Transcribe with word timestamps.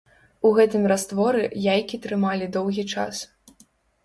У 0.47 0.51
гэтым 0.59 0.87
растворы 0.91 1.43
яйкі 1.75 2.01
трымалі 2.07 2.49
доўгі 2.57 2.87
час. 2.97 3.23